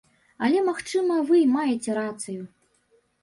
Але, 0.45 0.61
магчыма, 0.69 1.17
вы 1.27 1.35
і 1.41 1.45
маеце 1.55 1.91
рацыю. 1.99 2.41